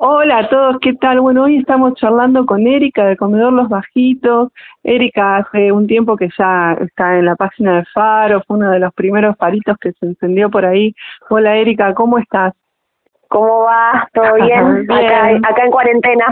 Hola 0.00 0.38
a 0.38 0.48
todos, 0.48 0.76
¿qué 0.80 0.92
tal? 0.92 1.20
Bueno, 1.20 1.42
hoy 1.42 1.56
estamos 1.56 1.94
charlando 1.94 2.46
con 2.46 2.64
Erika 2.64 3.04
de 3.04 3.16
Comedor 3.16 3.52
Los 3.52 3.68
Bajitos. 3.68 4.52
Erika 4.84 5.38
hace 5.38 5.72
un 5.72 5.88
tiempo 5.88 6.16
que 6.16 6.28
ya 6.38 6.74
está 6.80 7.18
en 7.18 7.24
la 7.24 7.34
página 7.34 7.78
de 7.78 7.84
Faro, 7.92 8.40
fue 8.46 8.58
uno 8.58 8.70
de 8.70 8.78
los 8.78 8.94
primeros 8.94 9.36
faritos 9.36 9.76
que 9.80 9.90
se 9.90 10.06
encendió 10.06 10.50
por 10.50 10.64
ahí. 10.64 10.94
Hola 11.30 11.56
Erika, 11.56 11.94
¿cómo 11.94 12.18
estás? 12.18 12.54
¿Cómo 13.26 13.64
va? 13.64 14.08
¿Todo 14.14 14.34
bien? 14.46 14.86
Bien. 14.86 14.92
Acá, 14.92 15.50
acá 15.50 15.64
en 15.64 15.70
cuarentena. 15.72 16.26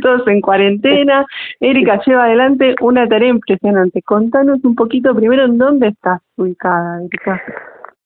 Todos 0.00 0.26
en 0.26 0.40
cuarentena. 0.40 1.26
Erika 1.60 2.00
lleva 2.06 2.24
adelante 2.24 2.76
una 2.80 3.06
tarea 3.06 3.28
impresionante. 3.28 4.00
Contanos 4.00 4.64
un 4.64 4.74
poquito 4.74 5.14
primero 5.14 5.44
en 5.44 5.58
dónde 5.58 5.88
estás 5.88 6.22
ubicada, 6.38 7.02
Erika. 7.04 7.42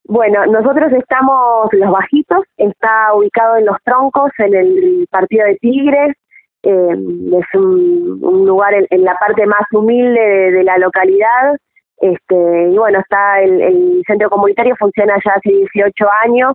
Bueno, 0.07 0.45
nosotros 0.45 0.91
estamos, 0.93 1.67
Los 1.73 1.91
Bajitos, 1.91 2.45
está 2.57 3.13
ubicado 3.15 3.57
en 3.57 3.65
Los 3.65 3.77
Troncos, 3.83 4.31
en 4.37 4.53
el 4.53 5.07
partido 5.09 5.47
de 5.47 5.55
Tigres. 5.55 6.15
Eh, 6.61 6.95
es 7.39 7.59
un, 7.59 8.45
lugar 8.45 8.73
en, 8.73 9.03
la 9.03 9.15
parte 9.17 9.45
más 9.47 9.63
humilde 9.71 10.51
de, 10.51 10.63
la 10.63 10.77
localidad. 10.77 11.55
Este, 11.97 12.69
y 12.71 12.77
bueno, 12.77 12.99
está 12.99 13.41
el, 13.41 13.61
el 13.61 14.03
centro 14.05 14.29
comunitario, 14.29 14.75
funciona 14.77 15.15
ya 15.25 15.31
hace 15.33 15.49
18 15.49 16.05
años, 16.23 16.53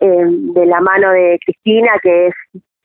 eh, 0.00 0.24
de 0.26 0.66
la 0.66 0.80
mano 0.80 1.10
de 1.10 1.38
Cristina, 1.44 1.92
que 2.02 2.26
es 2.26 2.34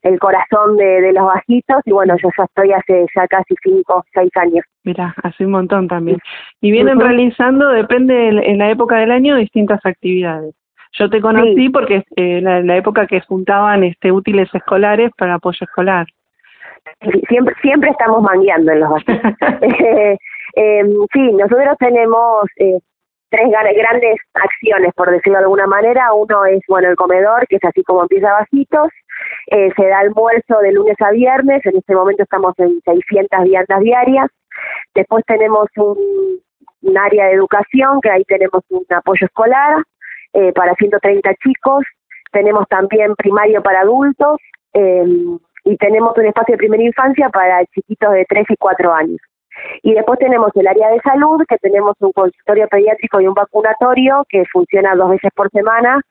el 0.04 0.20
corazón 0.20 0.78
de, 0.78 1.02
de 1.02 1.14
Los 1.14 1.26
Bajitos. 1.26 1.82
Y 1.86 1.92
bueno, 1.92 2.16
yo 2.22 2.30
ya 2.38 2.44
estoy 2.46 2.72
hace 2.74 3.06
ya 3.16 3.28
casi 3.28 3.56
5 3.64 3.94
o 3.96 4.04
6 4.14 4.30
años. 4.38 4.66
Mira, 4.84 5.14
hace 5.24 5.46
un 5.46 5.52
montón 5.52 5.88
también. 5.88 6.20
Y 6.62 6.72
vienen 6.72 7.00
realizando, 7.00 7.70
depende 7.70 8.14
del- 8.14 8.40
en 8.44 8.58
la 8.60 8.70
época 8.72 8.98
del 8.98 9.12
año, 9.12 9.36
distintas 9.36 9.80
actividades. 9.86 10.56
Yo 10.94 11.10
te 11.10 11.22
conocí 11.22 11.56
Sí. 11.56 11.70
porque 11.70 11.98
es 11.98 12.04
eh, 12.16 12.42
la, 12.42 12.62
la 12.62 12.78
época 12.78 13.06
que 13.06 13.22
juntaban 13.22 13.84
este 13.84 14.12
útiles 14.12 14.50
escolares 14.54 15.12
para 15.18 15.36
apoyo 15.36 15.60
escolar. 15.62 16.08
Siempre 17.28 17.54
siempre 17.62 17.90
estamos 17.92 18.22
mangueando 18.24 18.72
en 18.72 18.80
los 18.80 18.90
bajitos. 18.92 19.16
Eh, 19.62 20.18
eh, 20.56 20.84
sí, 21.14 21.32
nosotros 21.34 21.76
tenemos 21.78 22.46
tres 23.30 23.48
gra- 23.50 23.74
grandes 23.76 24.18
acciones, 24.34 24.94
por 24.96 25.10
decirlo 25.12 25.40
de 25.40 25.44
alguna 25.46 25.68
manera. 25.68 26.14
Uno 26.14 26.46
es, 26.46 26.62
bueno, 26.68 26.90
el 26.90 26.96
comedor, 26.96 27.46
que 27.48 27.58
es 27.58 27.64
así 27.64 27.84
como 27.84 28.04
empieza 28.04 28.32
Bajitos. 28.32 28.90
Eh, 29.48 29.70
se 29.76 29.86
da 29.88 30.00
almuerzo 30.00 30.60
de 30.60 30.72
lunes 30.72 30.96
a 31.02 31.12
viernes. 31.12 31.66
En 31.66 31.78
este 31.78 31.96
momento 31.96 32.24
estamos 32.24 32.54
en 32.58 32.80
600 32.86 33.44
viandas 33.44 33.80
diarias. 33.82 34.28
Después 34.96 35.24
tenemos 35.28 35.68
un, 35.78 36.40
un 36.82 36.98
área 36.98 37.28
de 37.28 37.34
educación, 37.34 38.00
que 38.02 38.10
ahí 38.10 38.24
tenemos 38.26 38.64
un 38.70 38.86
apoyo 38.90 39.26
escolar 39.26 39.84
eh, 40.34 40.52
para 40.54 40.74
130 40.76 41.34
chicos. 41.44 41.84
Tenemos 42.32 42.68
también 42.70 43.16
primario 43.16 43.62
para 43.62 43.82
adultos. 43.82 44.38
eh, 44.74 45.04
y 45.66 45.76
tenemos 45.78 46.18
un 46.18 46.26
espacio 46.26 46.54
de 46.54 46.58
primera 46.58 46.82
infancia 46.84 47.30
para 47.30 47.64
chiquitos 47.66 48.14
de 48.14 48.26
3 48.28 48.46
y 48.50 48.56
4 48.58 48.94
años. 48.94 49.20
Y 49.84 49.94
después 49.94 50.20
tenemos 50.20 50.52
el 50.56 50.68
área 50.68 50.90
de 50.90 51.00
salud, 51.02 51.44
que 51.48 51.58
tenemos 51.58 51.96
un 52.00 52.12
consultorio 52.12 52.68
pediátrico 52.68 53.22
y 53.22 53.28
un 53.28 53.34
vacunatorio 53.34 54.26
que 54.30 54.46
funciona 54.52 54.96
dos 54.96 55.12
veces 55.12 55.32
por 55.36 55.50
semana. 55.52 56.02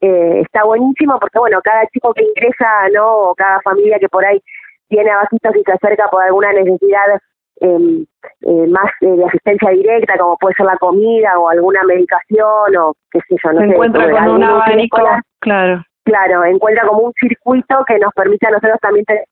Eh, 0.00 0.40
está 0.42 0.64
buenísimo 0.64 1.18
porque, 1.18 1.38
bueno, 1.38 1.60
cada 1.62 1.86
chico 1.86 2.12
que 2.12 2.24
ingresa, 2.24 2.88
¿no? 2.94 3.30
O 3.30 3.34
cada 3.34 3.60
familia 3.62 3.98
que 3.98 4.08
por 4.08 4.24
ahí 4.24 4.40
tiene 4.88 5.10
a 5.10 5.16
Bajitos 5.16 5.56
y 5.56 5.62
se 5.62 5.72
acerca 5.72 6.08
por 6.08 6.22
alguna 6.22 6.52
necesidad 6.52 7.20
eh, 7.60 8.04
eh, 8.42 8.66
más 8.68 8.90
de 9.00 9.24
asistencia 9.24 9.70
directa, 9.70 10.18
como 10.18 10.36
puede 10.36 10.54
ser 10.56 10.66
la 10.66 10.76
comida 10.76 11.38
o 11.38 11.48
alguna 11.48 11.82
medicación 11.84 12.76
o 12.78 12.94
qué 13.10 13.20
sé 13.28 13.36
yo, 13.42 13.52
no 13.52 13.60
Se 13.60 13.66
sé. 13.66 13.72
encuentra 13.72 14.10
con 14.10 14.28
un 14.28 14.44
abanico, 14.44 14.98
claro. 15.40 15.82
claro, 16.04 16.44
encuentra 16.44 16.86
como 16.86 17.04
un 17.04 17.12
circuito 17.18 17.82
que 17.86 17.98
nos 17.98 18.12
permite 18.12 18.46
a 18.46 18.50
nosotros 18.50 18.78
también 18.80 19.06
tener 19.06 19.24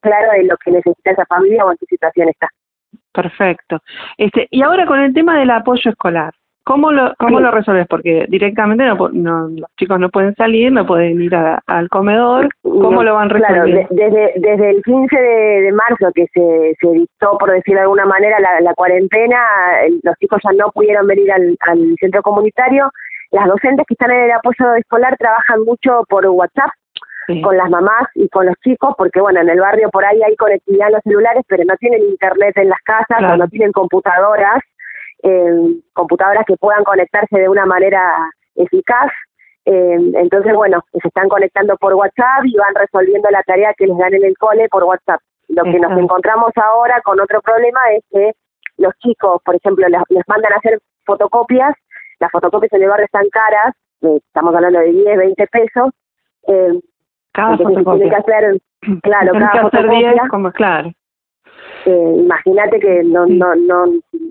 claro 0.00 0.32
de 0.32 0.44
lo 0.44 0.56
que 0.56 0.70
necesita 0.70 1.10
esa 1.10 1.26
familia 1.26 1.64
o 1.64 1.72
en 1.72 1.76
qué 1.78 1.86
situación 1.86 2.28
está. 2.28 2.48
Perfecto. 3.16 3.78
Este, 4.18 4.46
y 4.50 4.62
ahora 4.62 4.86
con 4.86 5.00
el 5.00 5.12
tema 5.14 5.38
del 5.38 5.50
apoyo 5.50 5.90
escolar, 5.90 6.32
¿cómo 6.64 6.92
lo, 6.92 7.14
cómo 7.18 7.38
Sí. 7.38 7.44
lo 7.44 7.50
resolves? 7.50 7.86
Porque 7.88 8.26
directamente 8.28 8.84
no, 8.84 8.96
no- 9.12 9.48
los 9.48 9.70
chicos 9.78 9.98
no 9.98 10.08
pueden 10.10 10.34
salir, 10.36 10.70
no 10.70 10.84
pueden 10.86 11.20
ir 11.22 11.34
a- 11.34 11.60
al 11.66 11.88
comedor. 11.88 12.48
¿Cómo 12.62 12.90
No, 12.90 13.02
lo 13.04 13.14
van 13.14 13.28
Claro, 13.30 13.54
resolviendo? 13.64 13.88
de- 13.90 14.04
desde, 14.04 14.32
desde 14.36 14.70
el 14.70 14.82
15 14.82 15.16
de, 15.16 15.60
de 15.62 15.72
marzo 15.72 16.08
que 16.14 16.26
se, 16.34 16.76
se 16.80 16.88
dictó, 16.92 17.38
por 17.38 17.50
decirlo 17.50 17.78
de 17.78 17.82
alguna 17.84 18.04
manera, 18.06 18.38
la, 18.40 18.60
la 18.60 18.74
cuarentena, 18.74 19.38
los 20.02 20.14
chicos 20.18 20.40
ya 20.44 20.52
no 20.52 20.70
pudieron 20.72 21.06
venir 21.06 21.32
al, 21.32 21.56
al 21.60 21.96
centro 22.00 22.20
comunitario. 22.22 22.90
Las 23.32 23.46
docentes 23.46 23.84
que 23.88 23.94
están 23.94 24.10
en 24.12 24.24
el 24.24 24.30
apoyo 24.32 24.74
escolar 24.74 25.16
trabajan 25.18 25.62
mucho 25.64 26.04
por 26.08 26.26
WhatsApp 26.26 26.70
Sí. 27.26 27.42
con 27.42 27.56
las 27.56 27.68
mamás 27.70 28.06
y 28.14 28.28
con 28.28 28.46
los 28.46 28.54
chicos, 28.62 28.94
porque 28.96 29.20
bueno, 29.20 29.40
en 29.40 29.48
el 29.48 29.60
barrio 29.60 29.90
por 29.90 30.04
ahí 30.04 30.20
hay 30.22 30.36
conectividad 30.36 30.88
en 30.88 30.94
los 30.94 31.02
celulares, 31.02 31.44
pero 31.48 31.64
no 31.64 31.76
tienen 31.76 32.02
internet 32.02 32.56
en 32.56 32.68
las 32.68 32.80
casas 32.82 33.18
Claro. 33.18 33.34
o 33.34 33.36
no 33.36 33.48
tienen 33.48 33.72
computadoras, 33.72 34.62
eh, 35.22 35.76
computadoras 35.92 36.44
que 36.46 36.56
puedan 36.56 36.84
conectarse 36.84 37.38
de 37.38 37.48
una 37.48 37.66
manera 37.66 38.30
eficaz. 38.54 39.10
Eh, 39.64 39.98
entonces, 40.14 40.54
bueno, 40.54 40.84
se 40.92 41.08
están 41.08 41.28
conectando 41.28 41.76
por 41.76 41.94
WhatsApp 41.94 42.44
y 42.44 42.56
van 42.56 42.74
resolviendo 42.74 43.28
la 43.30 43.42
tarea 43.42 43.74
que 43.76 43.86
les 43.86 43.98
dan 43.98 44.14
en 44.14 44.24
el 44.24 44.36
cole 44.38 44.68
por 44.68 44.84
WhatsApp. 44.84 45.20
Lo 45.48 45.64
que 45.64 45.78
nos 45.80 45.98
encontramos 45.98 46.50
ahora 46.56 47.00
con 47.02 47.18
otro 47.20 47.40
problema 47.40 47.80
es 47.96 48.04
que 48.12 48.32
los 48.78 48.92
chicos, 48.98 49.40
por 49.44 49.56
ejemplo, 49.56 49.88
les, 49.88 50.00
les 50.10 50.22
mandan 50.28 50.52
a 50.52 50.56
hacer 50.56 50.78
fotocopias, 51.04 51.74
las 52.20 52.30
fotocopias 52.30 52.72
en 52.72 52.82
el 52.82 52.88
barrio 52.88 53.06
están 53.06 53.28
caras, 53.30 53.74
eh, 54.02 54.18
estamos 54.26 54.54
hablando 54.54 54.78
de 54.80 54.90
10, 54.92 55.16
20 55.18 55.46
pesos, 55.48 55.90
eh, 56.48 56.78
Cada 57.36 57.52
entonces 57.52 57.84
tiene 57.84 58.10
que 58.10 58.16
fotocopia. 58.16 58.18
hacer, 58.18 58.60
claro, 59.02 59.32
cada 59.32 59.50
que 59.52 59.58
hacer 59.58 59.88
10 59.90 60.02
fotocopia, 60.02 60.28
como, 60.28 60.50
claro. 60.52 60.88
eh, 61.84 62.14
imagínate 62.18 62.80
que 62.80 63.02
no, 63.04 63.26
no, 63.26 63.54
no, 63.54 63.84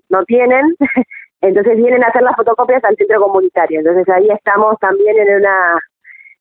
no 0.10 0.24
tienen, 0.26 0.76
entonces 1.42 1.78
vienen 1.78 2.04
a 2.04 2.08
hacer 2.08 2.24
las 2.24 2.36
fotocopias 2.36 2.84
al 2.84 2.96
centro 2.98 3.22
comunitario, 3.22 3.80
entonces 3.80 4.08
ahí 4.10 4.28
estamos 4.30 4.78
también 4.80 5.16
en 5.18 5.36
una, 5.36 5.80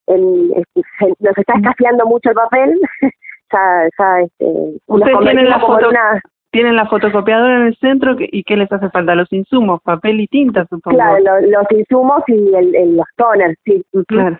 en, 0.07 0.51
este, 0.57 0.81
se- 0.99 1.15
nos 1.21 1.37
está 1.39 1.55
escaseando 1.55 2.07
mucho 2.07 2.31
el 2.31 2.35
papel, 2.37 2.81
ya, 3.53 3.89
ya 3.99 4.21
este, 4.21 4.47
Ustedes 4.87 5.19
tienen 5.21 5.49
la 5.49 5.57
en 5.57 5.61
foto- 5.61 5.89
una, 5.89 6.21
Tienen 6.55 6.77
la 6.77 6.87
fotocopiadora 6.87 7.57
en 7.57 7.67
el 7.67 7.77
centro 7.79 8.15
y 8.19 8.45
¿qué 8.45 8.57
les 8.57 8.71
hace 8.71 8.89
falta? 8.91 9.15
Los 9.17 9.33
insumos, 9.33 9.83
papel 9.83 10.21
y 10.21 10.29
tinta, 10.29 10.65
supongo. 10.71 10.97
claro, 10.97 11.19
lo- 11.23 11.41
los 11.51 11.67
insumos 11.73 12.23
y 12.29 12.55
el, 12.55 12.75
el- 12.77 12.97
los 12.97 13.07
toners, 13.17 13.59
sí. 13.65 13.83
Claro. 14.07 14.39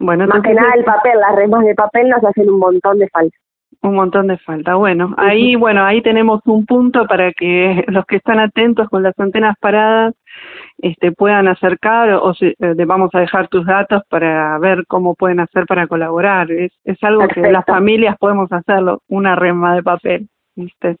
Bueno, 0.00 0.26
más 0.26 0.40
que 0.42 0.54
nada 0.54 0.72
el 0.74 0.84
papel, 0.84 1.20
las 1.20 1.36
remas 1.36 1.62
de 1.66 1.74
papel 1.74 2.08
nos 2.08 2.24
hacen 2.24 2.48
un 2.48 2.58
montón 2.58 2.98
de 2.98 3.08
falta. 3.08 3.36
un 3.82 3.94
montón 3.94 4.26
de 4.28 4.38
falta. 4.38 4.74
Bueno, 4.76 5.14
ahí, 5.18 5.54
bueno, 5.56 5.84
ahí 5.84 6.00
tenemos 6.02 6.40
un 6.46 6.64
punto 6.64 7.06
para 7.06 7.30
que 7.32 7.84
los 7.88 8.04
que 8.06 8.16
están 8.16 8.38
atentos 8.40 8.88
con 8.88 9.02
las 9.02 9.18
antenas 9.18 9.54
paradas 9.60 10.14
este, 10.78 11.12
puedan 11.12 11.46
acercar 11.48 12.10
o 12.10 12.32
si- 12.34 12.54
eh, 12.58 12.74
vamos 12.86 13.10
a 13.14 13.20
dejar 13.20 13.48
tus 13.48 13.66
datos 13.66 14.02
para 14.08 14.58
ver 14.58 14.84
cómo 14.88 15.14
pueden 15.14 15.40
hacer 15.40 15.66
para 15.66 15.86
colaborar. 15.86 16.50
Es, 16.50 16.72
es 16.84 16.96
algo 17.04 17.28
que 17.28 17.42
las 17.52 17.64
familias 17.66 18.16
podemos 18.18 18.50
hacerlo, 18.50 19.00
una 19.08 19.34
rema 19.36 19.74
de 19.76 19.82
papel. 19.82 20.28
¿Viste? 20.60 20.96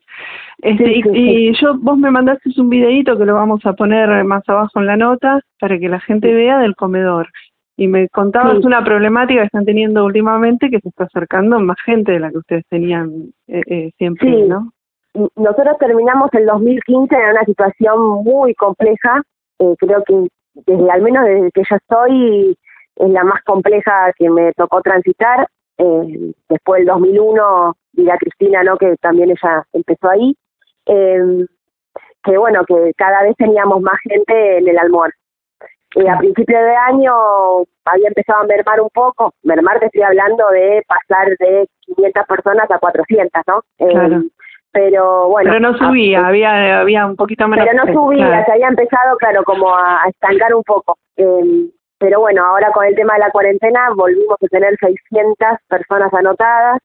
Este, 0.58 0.84
Sí, 0.84 0.92
y, 0.92 1.02
sí, 1.02 1.10
y 1.14 1.54
yo, 1.60 1.74
vos 1.78 1.96
me 1.98 2.10
mandaste 2.10 2.50
un 2.58 2.68
videito 2.68 3.16
que 3.16 3.24
lo 3.24 3.34
vamos 3.34 3.64
a 3.64 3.72
poner 3.74 4.24
más 4.24 4.46
abajo 4.48 4.80
en 4.80 4.86
la 4.86 4.96
nota 4.96 5.40
para 5.60 5.78
que 5.78 5.88
la 5.88 6.00
gente 6.00 6.32
vea 6.32 6.58
del 6.58 6.76
comedor. 6.76 7.28
Y 7.76 7.88
me 7.88 8.08
contabas 8.10 8.62
una 8.64 8.84
problemática 8.84 9.40
que 9.40 9.46
están 9.46 9.64
teniendo 9.64 10.04
últimamente 10.04 10.68
que 10.68 10.80
se 10.80 10.90
está 10.90 11.04
acercando 11.04 11.58
más 11.60 11.78
gente 11.84 12.12
de 12.12 12.20
la 12.20 12.30
que 12.30 12.38
ustedes 12.38 12.64
tenían 12.68 13.32
eh, 13.48 13.62
eh, 13.66 13.90
siempre, 13.96 14.28
Sí. 14.28 14.42
¿no? 14.48 14.72
nosotros 15.14 15.76
terminamos 15.78 16.28
el 16.32 16.46
2015 16.46 17.14
en 17.14 17.30
una 17.30 17.44
situación 17.44 18.24
muy 18.24 18.54
compleja. 18.54 19.22
Eh, 19.58 19.74
creo 19.78 20.02
que 20.04 20.28
desde 20.66 20.90
al 20.90 21.02
menos 21.02 21.24
desde 21.24 21.50
que 21.52 21.62
yo 21.68 21.76
estoy 21.76 22.56
es 22.96 23.10
la 23.10 23.24
más 23.24 23.42
compleja 23.44 24.12
que 24.16 24.30
me 24.30 24.52
tocó 24.52 24.80
transitar. 24.82 25.48
Eh, 25.78 26.32
después 26.48 26.80
del 26.80 26.88
2001 26.88 27.74
dirá 27.92 28.16
Cristina, 28.18 28.62
¿no? 28.62 28.76
Que 28.76 28.96
también 29.00 29.30
ella 29.30 29.64
empezó 29.72 30.10
ahí. 30.10 30.34
Eh, 30.86 31.46
que 32.22 32.36
bueno, 32.38 32.64
que 32.66 32.92
cada 32.96 33.22
vez 33.22 33.36
teníamos 33.36 33.80
más 33.80 33.98
gente 34.02 34.58
en 34.58 34.68
el 34.68 34.78
almuerzo. 34.78 35.16
Eh, 35.96 36.08
a 36.08 36.18
principio 36.18 36.56
de 36.56 36.76
año 36.76 37.12
había 37.84 38.08
empezado 38.08 38.42
a 38.42 38.46
mermar 38.46 38.80
un 38.80 38.90
poco. 38.90 39.34
Mermar 39.42 39.80
te 39.80 39.86
estoy 39.86 40.02
hablando 40.02 40.48
de 40.50 40.82
pasar 40.86 41.28
de 41.38 41.66
500 41.96 42.26
personas 42.26 42.70
a 42.70 42.78
400, 42.78 43.42
¿no? 43.46 43.62
Eh, 43.78 43.92
Claro. 43.92 44.22
Pero 44.72 45.28
bueno. 45.28 45.50
Pero 45.50 45.60
no 45.60 45.76
subía, 45.76 46.24
había 46.24 46.82
había 46.82 47.04
un 47.04 47.16
poquito 47.16 47.48
menos. 47.48 47.66
pero 47.66 47.84
no 47.84 47.92
subía, 47.92 48.24
claro. 48.24 48.44
se 48.46 48.52
había 48.52 48.68
empezado, 48.68 49.16
claro, 49.16 49.42
como 49.42 49.74
a, 49.74 50.04
a 50.04 50.08
estancar 50.08 50.54
un 50.54 50.62
poco. 50.62 50.96
Eh, 51.16 51.70
pero 51.98 52.20
bueno, 52.20 52.44
ahora 52.44 52.70
con 52.70 52.86
el 52.86 52.94
tema 52.94 53.14
de 53.14 53.20
la 53.20 53.30
cuarentena 53.30 53.88
volvimos 53.96 54.36
a 54.40 54.46
tener 54.46 54.76
600 54.78 55.58
personas 55.68 56.14
anotadas. 56.14 56.78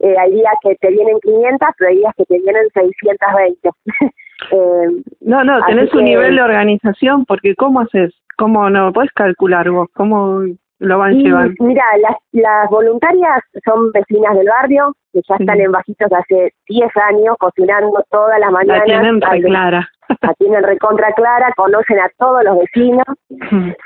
Eh, 0.00 0.14
hay 0.18 0.32
días 0.32 0.54
que 0.62 0.74
te 0.76 0.88
vienen 0.90 1.18
500, 1.20 1.68
pero 1.78 1.90
hay 1.90 1.96
días 1.98 2.14
que 2.16 2.24
te 2.24 2.38
vienen 2.38 2.68
620. 2.74 3.70
eh, 4.50 5.02
No, 5.20 5.44
no, 5.44 5.64
tenés 5.66 5.92
un 5.94 6.04
nivel 6.04 6.36
de 6.36 6.42
organización 6.42 7.24
porque 7.24 7.54
¿cómo 7.54 7.80
haces? 7.80 8.14
¿Cómo 8.36 8.68
no? 8.70 8.92
Puedes 8.92 9.12
calcular 9.12 9.70
vos, 9.70 9.88
¿cómo 9.94 10.42
lo 10.80 10.98
van 10.98 11.14
llevando? 11.14 11.54
Mira, 11.60 11.84
las, 12.00 12.16
las 12.32 12.68
voluntarias 12.68 13.40
son 13.64 13.92
vecinas 13.92 14.36
del 14.36 14.48
barrio, 14.48 14.94
que 15.12 15.20
ya 15.28 15.36
están 15.36 15.60
en 15.60 15.70
Bajitos 15.70 16.12
hace 16.12 16.52
10 16.68 16.96
años, 17.08 17.36
cocinando 17.38 18.04
todas 18.10 18.38
las 18.40 18.50
mañanas. 18.50 18.80
La 18.80 18.84
tienen 18.84 19.20
re 19.20 19.42
clara. 19.42 19.88
La 20.20 20.34
tienen 20.34 20.62
recontra 20.62 21.12
clara, 21.12 21.52
conocen 21.56 21.98
a 22.00 22.10
todos 22.18 22.44
los 22.44 22.58
vecinos. 22.58 23.06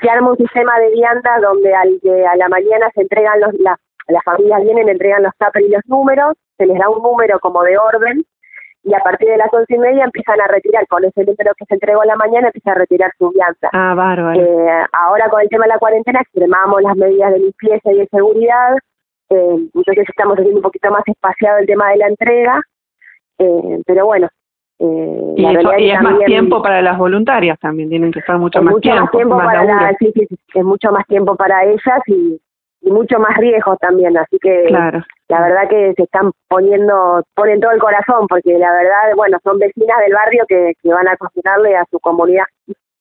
Se 0.01 0.09
arma 0.09 0.31
un 0.31 0.37
sistema 0.37 0.77
de 0.79 0.91
viandas 0.91 1.41
donde 1.41 1.73
al, 1.73 1.99
a 2.29 2.35
la 2.35 2.49
mañana 2.49 2.89
se 2.93 3.01
entregan 3.01 3.39
los, 3.39 3.53
las 3.59 3.77
familias 4.23 4.63
vienen, 4.63 4.89
entregan 4.89 5.23
los 5.23 5.33
tuppers 5.37 5.65
y 5.65 5.71
los 5.71 5.85
números, 5.87 6.35
se 6.57 6.65
les 6.65 6.77
da 6.77 6.89
un 6.89 7.01
número 7.01 7.39
como 7.39 7.63
de 7.63 7.77
orden 7.77 8.23
y 8.83 8.93
a 8.93 8.99
partir 8.99 9.27
de 9.29 9.37
las 9.37 9.53
once 9.53 9.75
y 9.75 9.77
media 9.77 10.05
empiezan 10.05 10.39
a 10.41 10.47
retirar, 10.47 10.87
con 10.87 11.03
ese 11.03 11.21
número 11.21 11.51
que 11.57 11.65
se 11.65 11.73
entregó 11.73 12.01
a 12.01 12.05
la 12.05 12.15
mañana, 12.15 12.47
empieza 12.47 12.71
a 12.71 12.75
retirar 12.75 13.11
su 13.17 13.29
vianda. 13.31 13.69
Ah, 13.73 13.93
bárbaro. 13.93 14.39
Eh, 14.39 14.85
ahora 14.93 15.29
con 15.29 15.41
el 15.41 15.49
tema 15.49 15.65
de 15.65 15.69
la 15.69 15.79
cuarentena 15.79 16.21
extremamos 16.21 16.81
las 16.81 16.95
medidas 16.95 17.33
de 17.33 17.39
limpieza 17.39 17.91
y 17.91 17.97
de 17.97 18.07
seguridad, 18.07 18.77
eh, 19.29 19.69
entonces 19.75 20.09
estamos 20.09 20.37
haciendo 20.37 20.57
un 20.57 20.63
poquito 20.63 20.89
más 20.91 21.03
espaciado 21.05 21.59
el 21.59 21.67
tema 21.67 21.89
de 21.89 21.97
la 21.97 22.07
entrega, 22.07 22.61
eh, 23.37 23.81
pero 23.85 24.05
bueno. 24.05 24.29
Eh, 24.81 25.33
y, 25.35 25.45
es 25.91 26.01
más 26.01 26.19
tiempo 26.25 26.61
para 26.61 26.81
las 26.81 26.97
voluntarias 26.97 27.59
también, 27.59 27.89
tienen 27.89 28.13
que 28.13 28.19
estar 28.19 28.37
mucho 28.39 28.61
más 28.61 28.73
mucho 28.73 28.89
tiempo. 28.89 29.11
tiempo 29.11 29.37
para 29.37 29.93
sí, 29.99 30.11
sí, 30.15 30.27
es 30.53 30.63
mucho 30.63 30.89
más 30.91 31.05
tiempo 31.05 31.35
para 31.35 31.65
ellas 31.65 31.99
y, 32.07 32.39
y 32.81 32.91
mucho 32.91 33.19
más 33.19 33.35
riesgo 33.37 33.75
también, 33.77 34.17
así 34.17 34.37
que 34.39 34.65
claro. 34.67 35.03
la 35.27 35.41
verdad 35.41 35.69
que 35.69 35.93
se 35.95 36.03
están 36.03 36.31
poniendo, 36.47 37.23
ponen 37.35 37.59
todo 37.59 37.71
el 37.71 37.79
corazón, 37.79 38.27
porque 38.27 38.57
la 38.57 38.71
verdad, 38.71 39.15
bueno, 39.15 39.37
son 39.43 39.59
vecinas 39.59 39.99
del 39.99 40.13
barrio 40.13 40.45
que, 40.47 40.73
que 40.81 40.89
van 40.89 41.07
a 41.07 41.17
cocinarle 41.17 41.75
a 41.75 41.85
su 41.91 41.99
comunidad. 41.99 42.45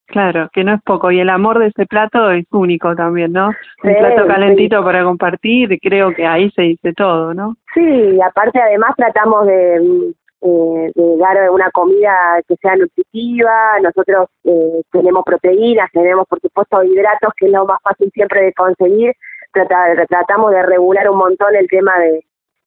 Claro, 0.09 0.49
que 0.55 0.65
no 0.65 0.75
es 0.75 0.83
poco. 0.83 1.11
Y 1.11 1.21
el 1.21 1.29
amor 1.29 1.59
de 1.59 1.67
ese 1.67 1.85
plato 1.85 2.31
es 2.31 2.47
único 2.51 2.97
también, 2.97 3.33
¿no? 3.33 3.51
Un 3.83 3.95
plato 3.95 4.27
calentito 4.27 4.83
para 4.83 5.05
compartir, 5.05 5.79
creo 5.81 6.15
que 6.15 6.27
ahí 6.27 6.51
se 6.53 6.63
dice 6.63 6.95
todo, 6.95 7.35
¿no? 7.35 7.57
Sí, 7.75 8.19
aparte 8.23 8.59
además 8.59 8.95
tratamos 8.97 9.47
de, 9.47 10.15
eh, 10.41 10.93
de 10.95 11.17
dar 11.19 11.51
una 11.51 11.71
comida 11.73 12.41
que 12.49 12.57
sea 12.57 12.77
nutritiva, 12.77 13.79
nosotros 13.83 14.29
eh, 14.45 14.83
tenemos 14.93 15.25
proteínas, 15.25 15.91
tenemos 15.93 16.27
por 16.27 16.41
supuesto 16.41 16.83
hidratos, 16.85 17.33
que 17.37 17.47
es 17.47 17.53
lo 17.53 17.67
más 17.67 17.79
fácil 17.83 18.11
siempre 18.15 18.45
de 18.45 18.53
conseguir, 18.55 19.13
tratamos 19.53 20.51
de 20.53 20.63
regular 20.63 21.09
un 21.11 21.19
montón 21.19 21.55
el 21.57 21.69
tema 21.69 21.99
de, 21.99 22.25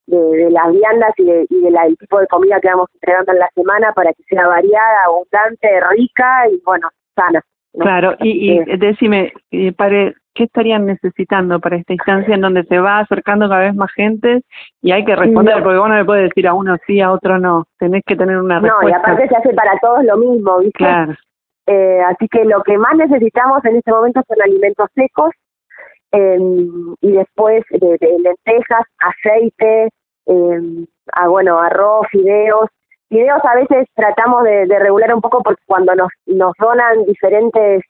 de, 0.07 0.49
las 0.51 0.71
viandas 0.71 1.13
y, 1.17 1.25
de, 1.25 1.45
y 1.49 1.61
del 1.61 1.97
tipo 1.97 2.19
de 2.19 2.27
comida 2.27 2.59
que 2.59 2.69
vamos 2.69 2.89
entregando 2.93 3.31
en 3.31 3.39
la 3.39 3.49
semana 3.55 3.93
para 3.93 4.13
que 4.13 4.23
sea 4.23 4.47
variada, 4.47 5.03
abundante, 5.05 5.67
rica 5.91 6.49
y 6.51 6.61
bueno, 6.65 6.89
sana. 7.15 7.41
Claro, 7.79 8.15
y, 8.19 8.51
y 8.51 8.77
decime, 8.77 9.31
eh, 9.51 9.71
para, 9.71 10.13
¿qué 10.33 10.43
estarían 10.43 10.85
necesitando 10.85 11.59
para 11.59 11.77
esta 11.77 11.93
instancia 11.93 12.35
en 12.35 12.41
donde 12.41 12.63
se 12.63 12.79
va 12.79 12.99
acercando 12.99 13.47
cada 13.47 13.61
vez 13.61 13.75
más 13.75 13.91
gente 13.93 14.41
y 14.81 14.91
hay 14.91 15.05
que 15.05 15.15
responder? 15.15 15.63
Porque 15.63 15.77
vos 15.77 15.87
no 15.87 15.95
le 15.95 16.05
puedes 16.05 16.29
decir 16.29 16.47
a 16.47 16.53
uno 16.53 16.75
sí, 16.85 16.99
a 16.99 17.11
otro 17.11 17.39
no. 17.39 17.65
Tenés 17.79 18.03
que 18.05 18.17
tener 18.17 18.37
una 18.37 18.59
respuesta. 18.59 18.83
No, 18.83 18.89
y 18.89 18.93
aparte 18.93 19.27
se 19.29 19.35
hace 19.37 19.53
para 19.53 19.77
todos 19.79 20.03
lo 20.03 20.17
mismo, 20.17 20.59
¿viste? 20.59 20.77
Claro. 20.79 21.13
Eh, 21.67 22.01
así 22.07 22.27
que 22.27 22.43
lo 22.43 22.61
que 22.63 22.77
más 22.77 22.95
necesitamos 22.95 23.63
en 23.63 23.77
este 23.77 23.91
momento 23.91 24.21
son 24.27 24.41
alimentos 24.41 24.89
secos 24.93 25.31
eh, 26.11 26.37
y 27.01 27.11
después 27.11 27.63
de, 27.69 27.97
lentejas, 27.99 28.85
aceite, 28.99 29.89
eh, 30.25 30.85
ah, 31.13 31.27
bueno, 31.27 31.59
arroz, 31.59 32.07
fideos. 32.11 32.69
Fideos 33.09 33.43
a 33.43 33.55
veces 33.55 33.87
tratamos 33.95 34.43
de, 34.43 34.79
regular 34.79 35.13
un 35.13 35.21
poco 35.21 35.41
porque 35.43 35.63
cuando 35.65 35.95
nos, 35.95 36.09
nos 36.25 36.53
donan 36.59 37.05
diferentes 37.05 37.83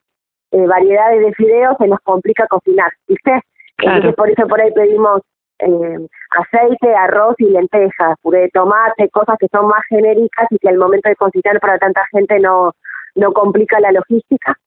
eh, 0.52 0.68
variedades 0.68 1.22
de 1.22 1.34
fideos 1.34 1.76
se 1.80 1.88
nos 1.88 2.00
complica 2.02 2.48
cocinar, 2.48 2.92
¿viste? 3.08 3.42
Entonces 3.78 4.16
por 4.16 4.30
eso 4.30 4.48
por 4.48 4.62
ahí 4.62 4.72
pedimos 4.72 5.22
eh, 5.60 6.08
aceite, 6.32 6.96
arroz 6.96 7.36
y 7.38 7.46
lentejas, 7.46 8.16
puré 8.22 8.42
de 8.42 8.50
tomate, 8.50 9.10
cosas 9.10 9.38
que 9.40 9.48
son 9.52 9.68
más 9.68 9.84
genéricas 9.90 10.48
y 10.50 10.58
que 10.58 10.70
al 10.70 10.78
momento 10.78 11.10
de 11.10 11.16
cocinar 11.16 11.60
para 11.60 11.78
tanta 11.78 12.04
gente 12.12 12.40
no, 12.40 12.74
no 13.16 13.32
complica 13.32 13.80
la 13.80 13.92
logística. 13.92 14.58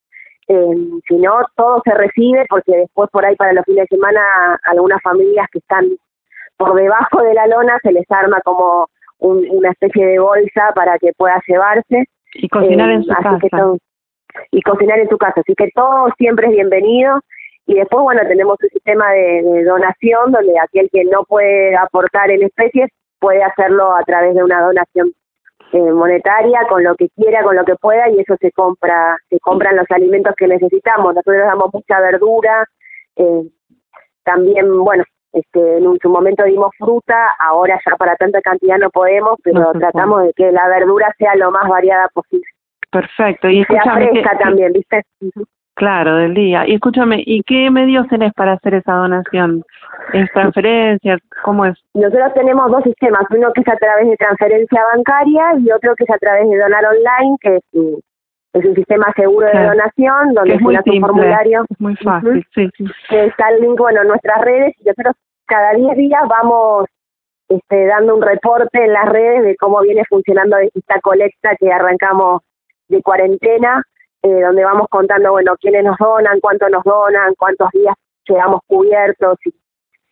Eh, 0.49 0.76
si 1.08 1.17
no, 1.17 1.38
todo 1.56 1.81
se 1.85 1.94
recibe 1.94 2.44
porque 2.49 2.73
después 2.76 3.08
por 3.11 3.25
ahí 3.25 3.35
para 3.37 3.52
los 3.55 3.64
fines 3.64 3.87
de 3.88 3.96
semana 3.96 4.20
algunas 4.64 5.00
familias 5.02 5.46
que 5.50 5.58
están 5.58 5.88
por 6.56 6.75
debajo 6.75 7.23
de 7.23 7.35
la 7.35 7.46
lona 7.46 7.79
se 7.82 7.93
les 7.93 8.05
arma 8.11 8.41
como 8.44 8.88
una 9.19 9.70
especie 9.70 10.05
de 10.06 10.19
bolsa 10.19 10.73
para 10.75 10.99
que 10.99 11.12
pueda 11.17 11.41
llevarse. 11.46 12.05
Y 12.35 12.49
cocinar 12.49 12.91
en 12.91 13.05
su 13.05 13.12
eh, 13.12 13.14
casa. 13.14 13.76
y 14.50 14.62
cocinar 14.62 14.99
en 14.99 15.08
su 15.08 15.17
casa. 15.17 15.41
Así 15.41 15.55
que 15.55 15.70
todo 15.75 16.08
siempre 16.19 16.49
es 16.49 16.52
bienvenido. 16.52 17.20
Y 17.67 17.76
después, 17.76 18.02
bueno, 18.02 18.20
tenemos 18.29 18.58
un 18.62 18.69
sistema 18.69 19.11
de 19.12 19.64
donación 19.64 20.32
donde 20.32 20.58
aquel 20.58 20.90
que 20.93 21.05
no 21.05 21.25
puede 21.25 21.75
aportar 21.76 22.31
en 22.31 22.43
especies 22.43 22.90
puede 23.19 23.43
hacerlo 23.43 23.94
a 23.94 24.02
través 24.02 24.35
de 24.35 24.44
una 24.44 24.61
donación 24.61 25.12
eh, 25.75 25.93
monetaria 25.93 26.61
con 26.69 26.85
lo 26.85 26.94
que 26.94 27.09
quiera, 27.17 27.43
con 27.43 27.56
lo 27.56 27.65
que 27.65 27.75
pueda 27.75 28.09
y 28.09 28.21
eso 28.21 28.37
se 28.41 28.53
compra, 28.53 29.17
se 29.29 29.41
compran 29.41 29.75
los 29.75 29.91
alimentos 29.91 30.32
que 30.37 30.47
necesitamos. 30.47 31.17
Nosotros 31.17 31.43
damos 31.44 31.75
mucha 31.75 31.99
verdura, 31.99 32.65
eh, 33.17 33.43
también, 34.23 34.73
bueno, 34.85 35.03
este, 35.32 35.79
en 35.79 35.99
su 36.00 36.09
momento 36.09 36.44
dimos 36.44 36.71
fruta, 36.79 37.35
ahora 37.41 37.81
ya 37.85 37.97
para 37.97 38.15
tanta 38.15 38.41
cantidad 38.41 38.79
no 38.79 38.88
podemos, 38.91 39.37
pero 39.43 39.73
tratamos 39.73 40.23
de 40.23 40.32
que 40.35 40.53
la 40.53 40.69
verdura 40.69 41.12
sea 41.19 41.35
lo 41.35 41.50
más 41.50 41.69
variada 41.69 42.09
posible. 42.15 42.47
Perfecto. 42.93 43.49
Y, 43.49 43.65
sea 43.65 43.82
fresca 43.82 44.38
también, 44.38 44.73
¿viste? 44.75 45.03
Claro, 45.75 46.17
del 46.17 46.35
día. 46.35 46.67
Y 46.67 46.75
escúchame, 46.75 47.23
¿y 47.26 47.43
qué 47.43 47.69
medios 47.71 48.06
tenés 48.09 48.32
para 48.35 48.53
hacer 48.53 48.75
esa 48.75 48.93
donación? 48.93 49.65
¿Es 50.12 50.31
transferencia? 50.32 51.19
¿Cómo 51.43 51.67
es? 51.67 51.76
Nosotros 51.94 52.32
tenemos 52.35 52.71
dos 52.71 52.85
sistemas, 52.85 53.23
uno 53.31 53.53
que 53.53 53.62
es 53.62 53.69
a 53.69 53.76
través 53.76 54.09
de 54.09 54.17
transferencia 54.17 54.82
bancaria 54.94 55.44
y 55.59 55.71
otro 55.73 55.97
que 55.97 56.05
es 56.05 56.11
a 56.11 56.19
través 56.19 56.49
de 56.49 56.59
donar 56.59 56.85
online, 56.85 57.37
que 57.41 57.56
es, 57.56 57.62
es 58.53 58.65
un 58.65 58.75
sistema 58.76 59.12
seguro 59.17 59.49
de 59.49 59.67
donación, 59.67 60.35
donde 60.35 60.55
es 60.55 60.61
muy 60.61 60.76
un 60.76 61.00
formulario. 61.00 61.65
Es 61.69 61.81
muy 61.81 61.97
fácil, 61.97 62.47
sí, 62.55 62.69
sí. 62.76 62.85
Que 63.09 63.26
está 63.26 63.49
el 63.49 63.62
link, 63.62 63.76
bueno, 63.76 64.03
en 64.03 64.09
nuestras 64.09 64.41
redes 64.43 64.75
y 64.79 64.85
nosotros 64.85 65.17
cada 65.47 65.73
10 65.73 65.97
días 65.97 66.23
vamos 66.29 66.87
este, 67.49 67.87
dando 67.87 68.15
un 68.15 68.23
reporte 68.23 68.85
en 68.85 68.93
las 68.93 69.06
redes 69.06 69.43
de 69.43 69.56
cómo 69.56 69.81
viene 69.81 70.05
funcionando 70.09 70.56
esta 70.73 71.00
colecta 71.00 71.56
que 71.59 71.73
arrancamos 71.73 72.43
de 72.88 73.03
cuarentena 73.03 73.82
eh, 74.25 74.41
donde 74.41 74.65
vamos 74.65 74.88
contando, 74.88 75.32
bueno, 75.32 75.55
quiénes 75.61 75.85
nos 75.85 75.99
donan, 75.99 76.41
cuánto 76.41 76.67
nos 76.71 76.82
donan, 76.82 77.35
cuántos 77.37 77.71
días 77.73 77.94
llegamos 78.26 78.61
cubiertos 78.67 79.38
y, 79.44 79.55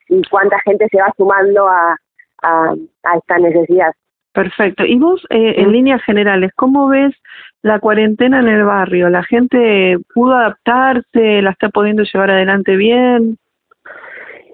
y 0.09 0.23
cuánta 0.31 0.61
gente 0.61 0.87
se 0.91 0.99
va 0.99 1.11
sumando 1.17 1.67
a, 1.67 1.97
a, 2.43 2.75
esta 3.17 3.39
necesidad. 3.39 3.93
Perfecto. 4.35 4.85
Y 4.85 4.99
vos, 4.99 5.25
eh, 5.31 5.55
en 5.57 5.73
líneas 5.73 6.03
generales, 6.03 6.53
¿cómo 6.57 6.89
ves 6.89 7.15
la 7.63 7.81
cuarentena 7.81 8.41
en 8.41 8.49
el 8.49 8.65
barrio? 8.65 9.09
¿La 9.09 9.23
gente 9.23 9.97
pudo 10.15 10.35
adaptarse? 10.35 11.41
¿La 11.41 11.51
está 11.51 11.71
pudiendo 11.71 12.03
llevar 12.03 12.31
adelante 12.33 12.77
bien? 12.77 13.39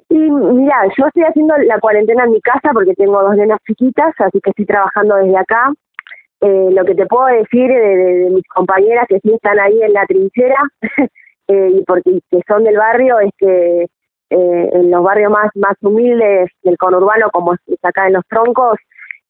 Y 0.09 0.19
mira, 0.19 0.77
yo 0.97 1.07
estoy 1.07 1.25
haciendo 1.25 1.57
la 1.65 1.81
cuarentena 1.81 2.25
en 2.25 2.33
mi 2.33 2.41
casa 2.41 2.71
porque 2.73 2.95
tengo 2.95 3.21
dos 3.23 3.35
nenas 3.35 3.59
chiquitas, 3.67 4.15
así 4.19 4.41
que 4.41 4.51
estoy 4.51 4.67
trabajando 4.67 5.17
desde 5.17 5.37
acá. 5.37 5.73
Eh, 6.41 6.69
lo 6.71 6.85
que 6.85 6.95
te 6.95 7.07
puedo 7.07 7.27
decir 7.27 7.69
de, 7.69 8.29
mis 8.31 8.47
compañeras 8.55 9.07
que 9.09 9.19
sí 9.21 9.35
están 9.35 9.59
ahí 9.59 9.83
en 9.83 9.93
la 9.93 10.07
trinchera 10.07 10.63
eh, 11.49 11.71
y 11.75 11.85
porque 11.85 12.21
que 12.31 12.41
son 12.47 12.63
del 12.63 12.77
barrio 12.77 13.19
es 13.19 13.31
que 13.37 13.87
eh, 14.31 14.69
en 14.75 14.91
los 14.91 15.03
barrios 15.03 15.33
más 15.33 15.51
más 15.55 15.75
humildes 15.81 16.51
del 16.63 16.77
conurbano 16.77 17.31
como 17.33 17.55
es 17.55 17.61
acá 17.83 18.09
en 18.09 18.13
los 18.13 18.27
troncos 18.29 18.79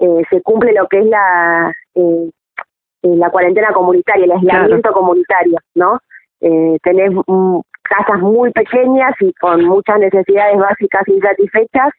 eh, 0.01 0.23
se 0.29 0.43
cumple 0.43 0.73
lo 0.73 0.89
que 0.89 0.99
es 0.99 1.07
la 1.07 1.73
eh, 1.95 2.31
la 3.03 3.31
cuarentena 3.31 3.73
comunitaria 3.73 4.25
el 4.25 4.33
aislamiento 4.33 4.91
comunitario 4.93 5.57
no 5.77 6.01
tenés 6.41 7.13
casas 7.83 8.19
muy 8.21 8.51
pequeñas 8.51 9.13
y 9.21 9.33
con 9.35 9.65
muchas 9.67 10.01
necesidades 10.01 10.59
básicas 10.59 11.07
insatisfechas 11.07 11.93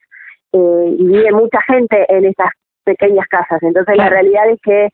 y 0.51 1.05
vive 1.05 1.31
mucha 1.31 1.61
gente 1.61 2.05
en 2.09 2.25
esas 2.25 2.51
pequeñas 2.89 3.27
casas. 3.27 3.61
Entonces 3.61 3.95
la 3.97 4.09
realidad 4.09 4.49
es 4.49 4.59
que 4.61 4.89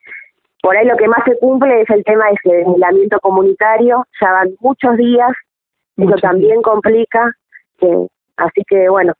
por 0.61 0.75
ahí 0.75 0.85
lo 0.85 0.97
que 0.97 1.07
más 1.07 1.23
se 1.25 1.37
cumple 1.37 1.81
es 1.81 1.89
el 1.89 2.03
tema 2.03 2.25
de 2.25 2.33
ese 2.33 2.65
aislamiento 2.67 3.19
comunitario, 3.19 4.03
ya 4.19 4.31
van 4.31 4.49
muchos 4.59 4.97
días, 4.97 5.31
eso 5.97 6.15
también 6.21 6.61
complica, 6.61 7.31
eh, 7.81 8.07
así 8.37 8.63
que 8.67 8.89
bueno, 8.89 9.13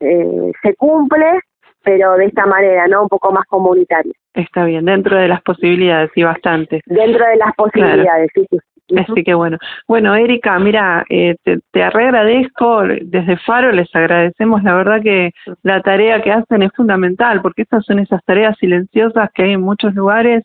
eh, 0.00 0.52
se 0.62 0.74
cumple, 0.76 1.40
pero 1.82 2.14
de 2.14 2.26
esta 2.26 2.46
manera, 2.46 2.86
¿no? 2.86 3.02
Un 3.02 3.08
poco 3.08 3.32
más 3.32 3.44
comunitario. 3.46 4.12
Está 4.34 4.64
bien, 4.64 4.84
dentro 4.84 5.16
de 5.16 5.28
las 5.28 5.42
posibilidades, 5.42 6.10
y 6.14 6.22
bastante. 6.22 6.80
Dentro 6.86 7.24
de 7.26 7.36
las 7.36 7.54
posibilidades, 7.54 8.30
sí, 8.34 8.46
sí. 8.50 8.58
Así 8.94 9.24
que 9.24 9.34
bueno. 9.34 9.58
Bueno, 9.88 10.14
Erika, 10.14 10.58
mira, 10.58 11.04
eh, 11.08 11.36
te, 11.42 11.58
te 11.72 11.82
agradezco, 11.82 12.82
desde 13.02 13.36
Faro 13.38 13.72
les 13.72 13.92
agradecemos, 13.94 14.62
la 14.62 14.74
verdad 14.74 15.02
que 15.02 15.32
la 15.62 15.82
tarea 15.82 16.22
que 16.22 16.32
hacen 16.32 16.62
es 16.62 16.70
fundamental, 16.72 17.42
porque 17.42 17.62
estas 17.62 17.84
son 17.84 17.98
esas 17.98 18.24
tareas 18.24 18.56
silenciosas 18.58 19.30
que 19.34 19.42
hay 19.42 19.52
en 19.52 19.62
muchos 19.62 19.94
lugares 19.94 20.44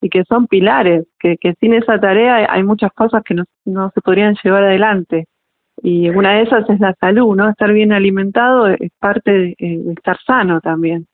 y 0.00 0.08
que 0.08 0.24
son 0.24 0.46
pilares, 0.46 1.06
que, 1.18 1.36
sin 1.60 1.74
esa 1.74 1.98
tarea 2.00 2.46
hay 2.50 2.62
muchas 2.62 2.92
cosas 2.92 3.22
que 3.24 3.34
no, 3.34 3.44
no 3.66 3.90
se 3.94 4.00
podrían 4.00 4.36
llevar 4.42 4.64
adelante. 4.64 5.26
Y 5.82 6.08
una 6.10 6.34
de 6.34 6.42
esas 6.42 6.68
es 6.70 6.80
la 6.80 6.94
salud, 6.94 7.34
¿no? 7.34 7.48
Estar 7.48 7.72
bien 7.72 7.92
alimentado 7.92 8.68
es 8.68 8.90
parte 9.00 9.32
de, 9.32 9.54
de 9.58 9.92
estar 9.92 10.16
sano 10.24 10.60
también. 10.60 11.06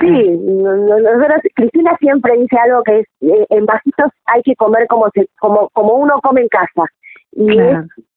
Sí, 0.00 0.30
nosotros, 0.30 1.42
Cristina 1.54 1.96
siempre 1.98 2.36
dice 2.38 2.56
algo 2.58 2.82
que 2.82 3.00
es, 3.00 3.06
eh, 3.20 3.46
en 3.50 3.66
vasitos 3.66 4.10
hay 4.26 4.42
que 4.42 4.54
comer 4.56 4.86
como 4.88 5.08
se, 5.14 5.28
como, 5.38 5.68
como 5.70 5.94
uno 5.94 6.20
come 6.22 6.42
en 6.42 6.48
casa. 6.48 6.84
Y, 7.32 7.52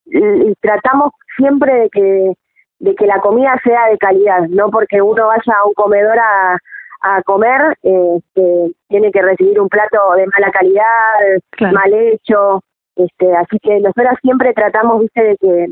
y 0.06 0.54
tratamos 0.60 1.12
siempre 1.36 1.74
de 1.74 1.90
que, 1.90 2.32
de 2.80 2.94
que 2.94 3.06
la 3.06 3.20
comida 3.20 3.60
sea 3.64 3.88
de 3.90 3.98
calidad, 3.98 4.48
no 4.48 4.70
porque 4.70 5.00
uno 5.00 5.26
vaya 5.26 5.54
a 5.58 5.66
un 5.66 5.74
comedor 5.74 6.18
a, 6.18 6.58
a 7.02 7.22
comer, 7.22 7.76
este, 7.82 8.72
tiene 8.88 9.10
que 9.10 9.22
recibir 9.22 9.60
un 9.60 9.68
plato 9.68 9.98
de 10.16 10.26
mala 10.26 10.50
calidad, 10.50 11.72
mal 11.72 11.92
hecho, 11.92 12.62
este, 12.96 13.34
así 13.36 13.58
que 13.60 13.80
nosotros 13.80 14.18
siempre 14.22 14.52
tratamos, 14.54 15.00
viste, 15.00 15.22
de 15.22 15.36
que 15.36 15.66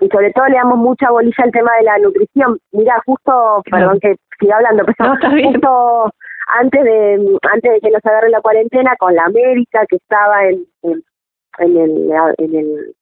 y 0.00 0.08
sobre 0.08 0.32
todo 0.32 0.46
le 0.46 0.56
damos 0.56 0.78
mucha 0.78 1.10
bolilla 1.10 1.44
al 1.44 1.52
tema 1.52 1.70
de 1.76 1.84
la 1.84 1.98
nutrición. 1.98 2.58
Mira, 2.72 3.02
justo, 3.04 3.62
perdón 3.70 3.98
que 4.00 4.16
siga 4.38 4.56
hablando, 4.56 4.84
pero 4.84 5.14
justo 5.20 6.12
antes 6.48 6.84
de 6.84 7.38
antes 7.52 7.72
de 7.72 7.80
que 7.80 7.90
nos 7.90 8.04
agarre 8.04 8.30
la 8.30 8.40
cuarentena 8.40 8.94
con 8.98 9.14
la 9.14 9.28
médica 9.28 9.84
que 9.88 9.96
estaba 9.96 10.44
en, 10.46 10.64
en, 10.82 11.76
el 11.76 12.12
en 12.38 12.54
el 12.54 12.94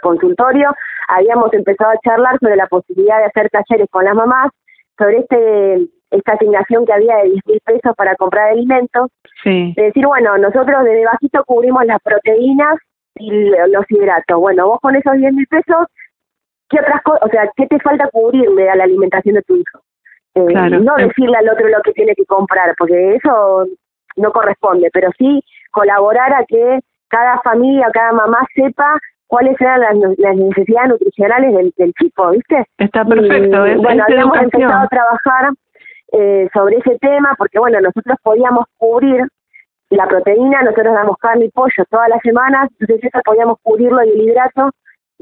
consultorio, 0.00 0.74
habíamos 1.08 1.52
empezado 1.52 1.90
a 1.90 1.98
charlar 2.04 2.38
sobre 2.40 2.56
la 2.56 2.66
posibilidad 2.66 3.18
de 3.18 3.26
hacer 3.26 3.50
talleres 3.50 3.88
con 3.90 4.04
las 4.04 4.14
mamás 4.14 4.50
sobre 4.98 5.18
este 5.18 5.88
esta 6.10 6.32
asignación 6.32 6.84
que 6.84 6.92
había 6.92 7.16
de 7.16 7.30
10 7.30 7.46
mil 7.46 7.60
pesos 7.64 7.96
para 7.96 8.14
comprar 8.16 8.50
alimentos. 8.50 9.08
Sí. 9.42 9.72
De 9.74 9.84
decir, 9.84 10.06
bueno, 10.06 10.36
nosotros 10.36 10.84
desde 10.84 11.06
bajito 11.06 11.42
cubrimos 11.44 11.86
las 11.86 12.00
proteínas 12.02 12.76
y 13.16 13.30
los 13.30 13.84
hidratos. 13.88 14.38
Bueno, 14.38 14.66
vos 14.66 14.78
con 14.82 14.94
esos 14.94 15.14
10 15.16 15.32
mil 15.32 15.46
pesos 15.46 15.86
¿qué 16.72 16.80
otras 16.80 17.02
cosas, 17.02 17.22
o 17.22 17.28
sea, 17.28 17.48
qué 17.54 17.66
te 17.66 17.78
falta 17.80 18.08
cubrirle 18.10 18.68
a 18.68 18.76
la 18.76 18.84
alimentación 18.84 19.36
de 19.36 19.42
tu 19.42 19.56
hijo? 19.56 19.80
Eh, 20.34 20.70
no 20.80 20.94
decirle 20.96 21.36
al 21.36 21.48
otro 21.50 21.68
lo 21.68 21.82
que 21.82 21.92
tiene 21.92 22.14
que 22.14 22.24
comprar, 22.24 22.74
porque 22.78 23.16
eso 23.16 23.66
no 24.16 24.32
corresponde, 24.32 24.88
pero 24.92 25.10
sí 25.18 25.42
colaborar 25.70 26.32
a 26.32 26.44
que 26.46 26.80
cada 27.08 27.38
familia, 27.42 27.88
cada 27.92 28.12
mamá 28.12 28.38
sepa 28.54 28.98
cuáles 29.26 29.60
eran 29.60 29.80
las, 29.80 30.36
necesidades 30.36 30.90
nutricionales 30.90 31.74
del, 31.76 31.92
chico, 31.94 32.30
¿viste? 32.30 32.64
Está 32.78 33.04
perfecto. 33.04 33.66
Y, 33.66 33.76
bueno, 33.76 34.04
habíamos 34.06 34.38
empezado 34.38 34.84
a 34.84 34.88
trabajar 34.88 35.50
eh, 36.12 36.48
sobre 36.52 36.76
ese 36.78 36.98
tema 36.98 37.34
porque, 37.36 37.58
bueno, 37.58 37.80
nosotros 37.80 38.16
podíamos 38.22 38.64
cubrir 38.78 39.26
la 39.90 40.06
proteína, 40.06 40.62
nosotros 40.62 40.94
damos 40.94 41.18
carne 41.18 41.46
y 41.46 41.50
pollo 41.50 41.84
todas 41.90 42.08
las 42.08 42.20
semanas, 42.22 42.70
entonces 42.78 43.04
eso 43.04 43.20
podíamos 43.24 43.58
cubrirlo 43.62 44.02
y 44.04 44.10
el 44.10 44.20
hidrato 44.22 44.70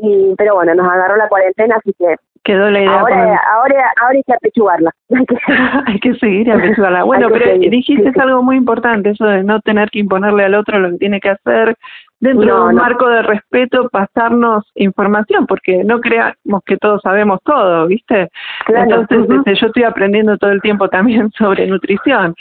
y 0.01 0.35
pero 0.37 0.55
bueno, 0.55 0.75
nos 0.75 0.91
agarró 0.91 1.17
la 1.17 1.29
cuarentena, 1.29 1.77
así 1.77 1.93
que 1.99 2.17
quedó 2.43 2.71
la 2.71 2.81
idea. 2.81 3.01
Ahora, 3.01 3.41
ahora, 3.55 3.93
ahora 4.01 4.17
hay 4.17 4.23
que 4.23 4.33
apechugarla. 4.33 4.91
hay 5.87 5.99
que 6.01 6.15
seguir 6.15 6.51
apechugarla. 6.51 7.05
Bueno, 7.05 7.29
pero 7.31 7.59
dijiste 7.59 8.13
algo 8.21 8.43
muy 8.43 8.57
importante, 8.57 9.11
eso 9.11 9.25
de 9.25 9.45
no 9.45 9.61
tener 9.61 9.91
que 9.91 10.01
imponerle 10.01 10.45
al 10.45 10.55
otro 10.55 10.79
lo 10.79 10.91
que 10.91 10.99
tiene 10.99 11.21
que 11.21 11.31
hacer, 11.31 11.77
dentro 12.21 12.65
de 12.65 12.69
un 12.69 12.75
marco 12.75 13.09
de 13.09 13.23
respeto, 13.23 13.89
pasarnos 13.89 14.65
información, 14.75 15.47
porque 15.47 15.83
no 15.85 16.01
creamos 16.01 16.63
que 16.67 16.77
todos 16.77 17.01
sabemos 17.03 17.41
todo, 17.45 17.87
¿viste? 17.87 18.29
Entonces, 18.69 19.27
este, 19.29 19.55
yo 19.55 19.67
estoy 19.67 19.85
aprendiendo 19.85 20.37
todo 20.37 20.51
el 20.51 20.61
tiempo 20.61 20.89
también 20.89 21.31
sobre 21.39 21.67
nutrición. 21.67 22.35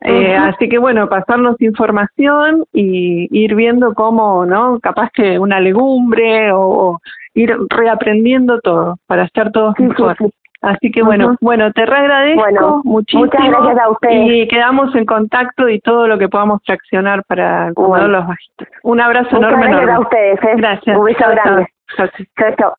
Eh, 0.00 0.36
así 0.36 0.68
que 0.68 0.78
bueno, 0.78 1.08
pasarnos 1.08 1.60
información 1.60 2.64
y 2.72 3.28
ir 3.30 3.54
viendo 3.54 3.94
cómo, 3.94 4.44
¿no? 4.44 4.78
Capaz 4.80 5.10
que 5.12 5.38
una 5.38 5.60
legumbre 5.60 6.52
o, 6.52 7.00
ir 7.34 7.56
reaprendiendo 7.68 8.60
todo 8.60 8.96
para 9.06 9.24
estar 9.24 9.50
todos 9.50 9.74
mejor. 9.78 10.16
Así 10.62 10.90
que 10.90 11.02
bueno, 11.02 11.36
bueno, 11.42 11.70
te 11.72 11.84
reagradezco 11.84 12.80
muchísimo. 12.84 13.26
Muchas 13.26 13.46
gracias 13.46 13.78
a 13.78 13.90
ustedes. 13.90 14.30
Y 14.30 14.48
quedamos 14.48 14.94
en 14.94 15.04
contacto 15.04 15.68
y 15.68 15.78
todo 15.80 16.08
lo 16.08 16.18
que 16.18 16.28
podamos 16.28 16.62
traccionar 16.62 17.22
para 17.24 17.66
acomodar 17.66 18.08
los 18.08 18.26
bajitos. 18.26 18.68
Un 18.82 19.00
abrazo 19.00 19.36
muchas 19.36 19.52
enorme. 19.52 19.68
Gracias 19.68 19.90
a 19.90 20.00
ustedes. 20.00 20.42
¿eh? 20.42 20.54
Gracias. 20.56 20.96
Un 20.96 21.04
beso 21.04 21.24
grande. 21.28 21.66
Chao, 21.96 22.08
chao. 22.56 22.72